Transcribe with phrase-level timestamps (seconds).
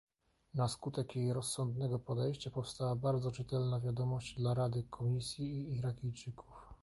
[0.53, 6.73] Na skutek jej rozsądnego podejścia powstała bardzo czytelna wiadomość dla Rady, Komisji i Irakijczyków